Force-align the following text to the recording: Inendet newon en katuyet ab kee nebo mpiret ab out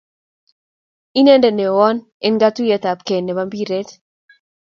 Inendet 1.21 1.55
newon 1.57 1.95
en 2.27 2.35
katuyet 2.41 2.83
ab 2.91 2.99
kee 3.07 3.21
nebo 3.25 3.41
mpiret 3.47 3.89
ab 3.93 3.99
out 3.99 4.39